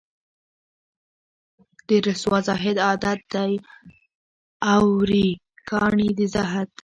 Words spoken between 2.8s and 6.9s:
عـــــــادت دی اوروي کاڼي د زهد